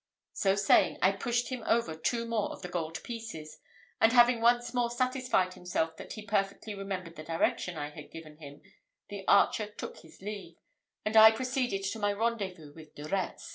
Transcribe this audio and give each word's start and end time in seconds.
So 0.33 0.55
saying, 0.55 0.97
I 1.03 1.11
pushed 1.11 1.49
him 1.49 1.61
over 1.67 1.93
two 1.93 2.25
more 2.25 2.49
of 2.51 2.63
the 2.63 2.67
gold 2.69 3.03
pieces; 3.03 3.59
and 4.01 4.11
having 4.11 4.41
once 4.41 4.73
more 4.73 4.89
satisfied 4.89 5.53
himself 5.53 5.95
that 5.97 6.13
he 6.13 6.23
perfectly 6.23 6.73
remembered 6.73 7.17
the 7.17 7.23
direction 7.23 7.77
I 7.77 7.91
had 7.91 8.09
given 8.09 8.37
him, 8.37 8.63
the 9.09 9.23
archer 9.27 9.67
took 9.67 9.97
his 9.99 10.19
leave, 10.19 10.55
and 11.05 11.15
I 11.15 11.29
proceeded 11.29 11.83
to 11.83 11.99
my 11.99 12.13
rendezvous 12.13 12.73
with 12.73 12.95
De 12.95 13.07
Retz. 13.09 13.47